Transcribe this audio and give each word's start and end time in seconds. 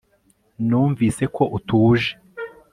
numvise 0.67 1.23
ko 1.35 1.43
utuje 1.57 2.11